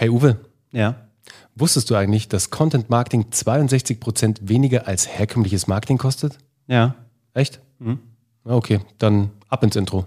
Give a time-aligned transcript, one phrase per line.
[0.00, 0.38] Hey Uwe,
[0.72, 0.94] Ja.
[1.54, 6.38] wusstest du eigentlich, dass Content Marketing 62% weniger als herkömmliches Marketing kostet?
[6.68, 6.94] Ja.
[7.34, 7.60] Echt?
[7.80, 7.98] Mhm.
[8.44, 10.06] Na, Okay, dann ab ins Intro.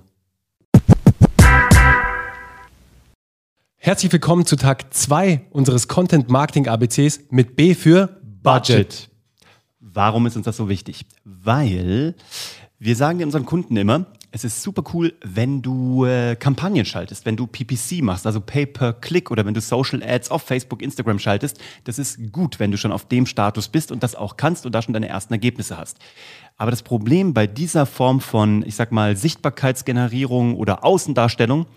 [3.75, 9.11] Herzlich willkommen zu Tag 2 unseres Content Marketing ABCs mit B für Budget.
[9.79, 11.05] Warum ist uns das so wichtig?
[11.23, 12.15] Weil
[12.79, 17.35] wir sagen unseren Kunden immer, es ist super cool, wenn du äh, Kampagnen schaltest, wenn
[17.37, 21.59] du PPC machst, also Pay-per-Click oder wenn du Social Ads auf Facebook, Instagram schaltest.
[21.83, 24.73] Das ist gut, wenn du schon auf dem Status bist und das auch kannst und
[24.73, 25.99] da schon deine ersten Ergebnisse hast.
[26.57, 31.67] Aber das Problem bei dieser Form von, ich sag mal, Sichtbarkeitsgenerierung oder Außendarstellung,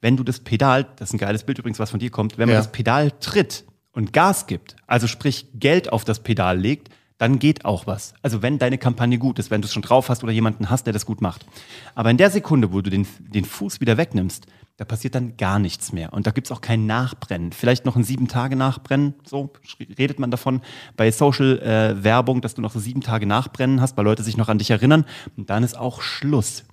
[0.00, 2.46] wenn du das Pedal, das ist ein geiles Bild übrigens, was von dir kommt, wenn
[2.48, 2.60] man Ja.
[2.60, 7.64] das Pedal tritt und Gas gibt, also sprich Geld auf das Pedal legt, dann geht
[7.64, 8.14] auch was.
[8.22, 10.86] Also wenn deine Kampagne gut ist, wenn du es schon drauf hast oder jemanden hast,
[10.86, 11.46] der das gut macht.
[11.94, 14.46] Aber in der Sekunde, wo du den, den Fuß wieder wegnimmst,
[14.76, 16.12] da passiert dann gar nichts mehr.
[16.12, 17.52] Und da gibt es auch kein Nachbrennen.
[17.52, 19.52] Vielleicht noch ein sieben Tage Nachbrennen, so
[19.96, 20.62] redet man davon
[20.96, 24.58] bei Social-Werbung, dass du noch so sieben Tage Nachbrennen hast, weil Leute sich noch an
[24.58, 25.04] dich erinnern.
[25.36, 26.64] Und dann ist auch Schluss.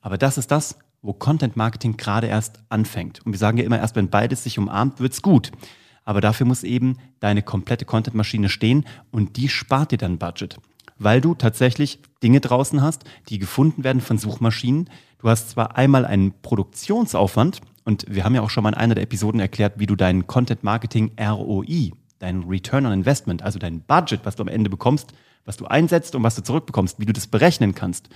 [0.00, 3.24] Aber das ist das, wo Content Marketing gerade erst anfängt.
[3.24, 5.52] Und wir sagen ja immer, erst wenn beides sich umarmt, wird's gut.
[6.08, 10.56] Aber dafür muss eben deine komplette Content-Maschine stehen und die spart dir dann Budget.
[10.96, 14.88] Weil du tatsächlich Dinge draußen hast, die gefunden werden von Suchmaschinen.
[15.18, 18.94] Du hast zwar einmal einen Produktionsaufwand und wir haben ja auch schon mal in einer
[18.94, 24.20] der Episoden erklärt, wie du deinen Content-Marketing ROI, deinen Return on Investment, also dein Budget,
[24.24, 25.12] was du am Ende bekommst,
[25.44, 28.08] was du einsetzt und was du zurückbekommst, wie du das berechnen kannst.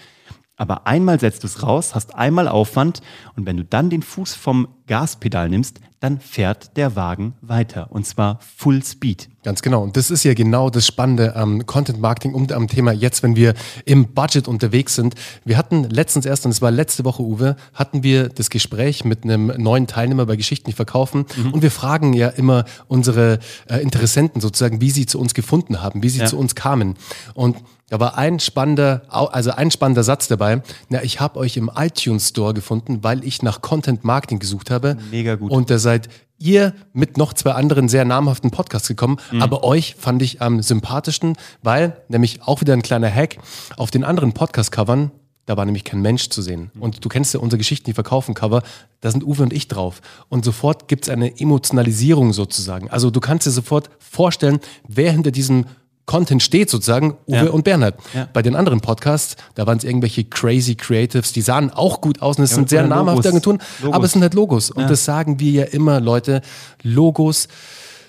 [0.57, 3.03] Aber einmal setzt du es raus, hast einmal Aufwand
[3.37, 8.05] und wenn du dann den Fuß vom Gaspedal nimmst, dann fährt der Wagen weiter und
[8.07, 9.29] zwar Full Speed.
[9.45, 9.83] Ganz genau.
[9.83, 13.37] Und das ist ja genau das Spannende am Content Marketing und am Thema jetzt, wenn
[13.37, 15.15] wir im Budget unterwegs sind.
[15.45, 19.23] Wir hatten letztens erst, und es war letzte Woche, Uwe, hatten wir das Gespräch mit
[19.25, 21.25] einem neuen Teilnehmer bei Geschichten, die verkaufen.
[21.53, 23.39] Und wir fragen ja immer unsere
[23.69, 26.27] äh, Interessenten sozusagen, wie sie zu uns gefunden haben, wie sie Ja.
[26.27, 26.95] zu uns kamen.
[27.35, 27.57] Und
[27.89, 30.63] da war ein spannender, also ein spannender Satz dabei.
[30.89, 34.72] Na, ich habe euch im iTunes Store gefunden, weil ich nach Content Marketing gesucht habe.
[35.11, 35.51] Mega gut.
[35.51, 39.19] Und da seid ihr mit noch zwei anderen sehr namhaften Podcasts gekommen.
[39.41, 43.39] Aber euch fand ich am sympathischsten, weil nämlich auch wieder ein kleiner Hack
[43.77, 45.13] auf den anderen Podcast-Covern.
[45.47, 46.71] Da war nämlich kein Mensch zu sehen.
[46.79, 48.63] Und du kennst ja unsere Geschichten, die verkaufen Cover.
[49.01, 50.01] Da sind Uwe und ich drauf.
[50.29, 52.89] Und sofort gibt's eine Emotionalisierung sozusagen.
[52.91, 55.67] Also du kannst dir sofort vorstellen, wer hinter diesem
[56.07, 57.51] Content steht sozusagen, Uwe Ja.
[57.51, 57.95] und Bernhard.
[58.13, 58.29] Ja.
[58.33, 62.39] Bei den anderen Podcasts, da waren es irgendwelche crazy Creatives, die sahen auch gut aus
[62.39, 63.29] und es Ja, sind sehr namhafte.
[63.29, 63.95] Agenturen, Logos.
[63.97, 64.71] aber es sind halt Logos.
[64.71, 66.43] Und das sagen wir ja immer, Leute.
[66.83, 67.49] Logos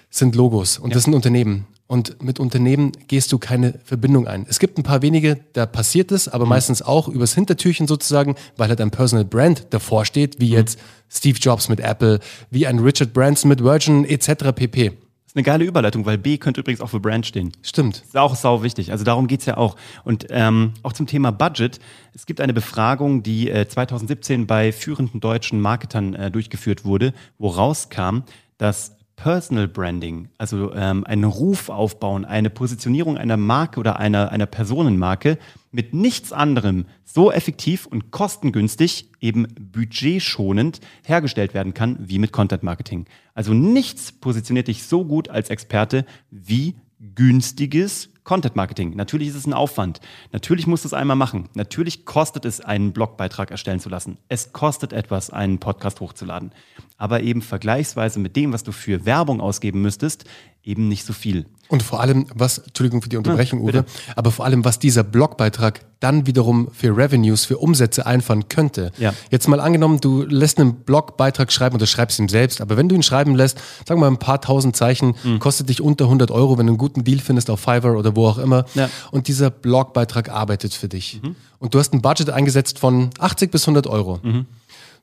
[0.10, 1.66] sind Logos und das sind Unternehmen.
[1.86, 4.46] Und mit Unternehmen gehst du keine Verbindung ein.
[4.50, 6.34] Es gibt ein paar wenige, da passiert es, Mhm.
[6.34, 10.42] aber meistens auch übers Hintertürchen sozusagen, weil halt ein Personal Brand davor steht, Mhm.
[10.42, 14.52] wie jetzt Steve Jobs mit Apple, wie ein Richard Branson mit Virgin etc.
[14.54, 14.94] pp.
[15.34, 17.54] Ist eine geile Überleitung, weil B könnte übrigens auch für Brand stehen.
[17.64, 18.04] Stimmt.
[18.06, 18.92] ist auch sau wichtig.
[18.92, 19.78] Also darum geht's ja auch.
[20.04, 21.80] Und ähm, auch zum Thema Budget.
[22.14, 27.48] Es gibt eine Befragung, die äh, 2017 bei führenden deutschen Marketern äh, durchgeführt wurde, wo
[27.48, 28.20] rauskam,
[28.60, 34.46] dass Personal Branding, also ähm, einen Ruf aufbauen, eine Positionierung einer Marke oder einer, einer
[34.46, 35.40] Personenmarke
[35.74, 42.64] mit nichts anderem so effektiv und kostengünstig, eben budgetschonend hergestellt werden kann wie mit Content
[42.64, 43.06] Marketing.
[43.34, 46.76] Also nichts positioniert dich so gut als Experte wie
[47.16, 48.96] günstiges Content Marketing.
[48.96, 50.00] Natürlich ist es ein Aufwand.
[50.32, 51.50] Natürlich musst du es einmal machen.
[51.56, 54.18] Natürlich kostet es, einen Blogbeitrag erstellen zu lassen.
[54.30, 56.54] Es kostet etwas, einen Podcast hochzuladen.
[56.98, 60.24] Aber eben vergleichsweise mit dem, was du für Werbung ausgeben müsstest,
[60.64, 61.46] eben nicht so viel.
[61.70, 63.80] Und vor allem, was, Entschuldigung für die Unterbrechung, Ja.
[63.82, 63.86] Uwe,
[64.16, 68.92] aber vor allem, was dieser Blogbeitrag dann wiederum für Revenues, für Umsätze einfahren könnte.
[69.00, 69.14] Ja.
[69.32, 72.96] Jetzt mal angenommen, du lässt einen Blogbeitrag schreiben oder schreibst ihn selbst, aber wenn du
[72.96, 73.58] ihn schreiben lässt,
[73.88, 75.40] sagen wir mal ein paar tausend Zeichen, Mhm.
[75.40, 78.28] kostet dich unter 100 Euro, wenn du einen guten Deal findest auf Fiverr oder wo
[78.28, 78.66] auch immer.
[78.76, 78.88] Ja.
[78.88, 78.92] Mhm.
[79.12, 81.22] Und dieser Blogbeitrag arbeitet für dich.
[81.60, 84.20] Und du hast ein Budget eingesetzt von 80 bis 100 Euro.
[84.22, 84.46] Mhm.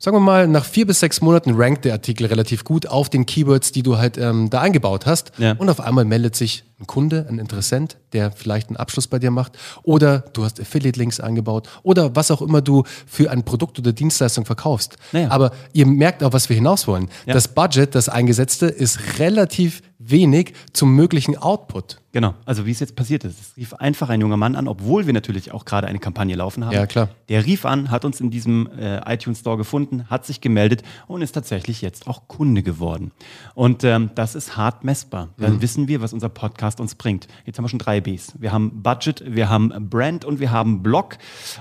[0.02, 3.26] Sagen wir mal, nach vier bis sechs Monaten rankt der Artikel relativ gut auf den
[3.26, 5.32] Keywords, die du halt ähm, da eingebaut hast.
[5.36, 5.52] Ja.
[5.52, 9.30] Und auf einmal meldet sich ein Kunde, ein Interessent, der vielleicht einen Abschluss bei dir
[9.30, 9.58] macht.
[9.82, 11.68] Oder du hast Affiliate-Links eingebaut.
[11.82, 14.97] Oder was auch immer du für ein Produkt oder Dienstleistung verkaufst.
[15.12, 15.30] Naja.
[15.30, 17.10] Aber ihr merkt auch, was wir hinaus wollen.
[17.26, 17.34] Ja.
[17.34, 22.00] Das Budget, das eingesetzte, ist relativ wenig zum möglichen Output.
[22.12, 23.38] Genau, also wie es jetzt passiert ist.
[23.41, 26.64] Es rief einfach ein junger Mann an, obwohl wir natürlich auch gerade eine Kampagne laufen
[26.64, 26.72] haben.
[26.74, 27.10] Ja, klar.
[27.28, 31.22] Der rief an, hat uns in diesem äh, iTunes Store gefunden, hat sich gemeldet und
[31.22, 33.12] ist tatsächlich jetzt auch Kunde geworden.
[33.54, 35.28] Und ähm, das ist hart messbar.
[35.36, 35.62] Dann Mhm.
[35.62, 37.28] wissen wir, was unser Podcast uns bringt.
[37.44, 38.32] Jetzt haben wir schon drei Bs.
[38.41, 41.16] Wir haben Budget, wir haben Brand und wir haben Blog.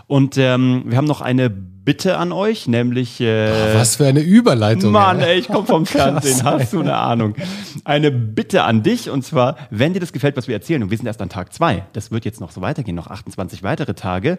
[0.08, 1.52] Und ähm, wir haben noch eine
[1.90, 4.92] Bitte an euch, nämlich äh, Was für eine Überleitung.
[4.92, 5.40] Mann, ey.
[5.40, 7.34] ich komme vom Fernsehen, hast du eine Ahnung.
[7.84, 10.98] Eine Bitte an dich, und zwar, wenn dir das gefällt, was wir erzählen, und wir
[10.98, 14.38] sind erst an Tag zwei, das wird jetzt noch so weitergehen, noch 28 weitere Tage.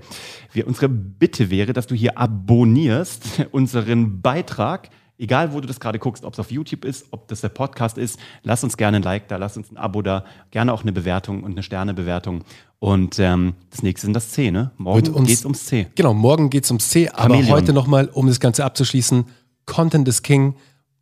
[0.52, 4.88] Wir, unsere Bitte wäre, dass du hier abonnierst, unseren Beitrag,
[5.20, 7.98] egal wo du das gerade guckst, ob es auf YouTube ist, ob das der Podcast
[7.98, 10.92] ist, lass uns gerne ein Like da, lass uns ein Abo da, gerne auch eine
[10.92, 12.42] Bewertung und eine Sternebewertung.
[12.78, 14.70] Und ähm, das nächste sind das C, ne?
[14.78, 15.86] Morgen uns- geht's ums C.
[15.94, 17.50] Genau, morgen geht es ums C, aber Chamäleon.
[17.52, 19.24] heute nochmal, um das Ganze abzuschließen,
[19.66, 20.54] Content is King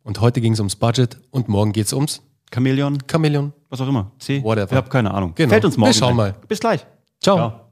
[0.03, 2.21] und heute ging es ums Budget und morgen geht es ums
[2.53, 3.53] Chamäleon, Chameleon.
[3.69, 4.11] was auch immer.
[4.19, 4.71] C, Whatever.
[4.71, 5.33] ich habe keine Ahnung.
[5.35, 5.49] Genau.
[5.49, 5.93] Fällt uns morgen.
[5.93, 6.35] Wir schauen mal.
[6.47, 6.85] Bis gleich.
[7.21, 7.37] Ciao.
[7.37, 7.68] Ciao.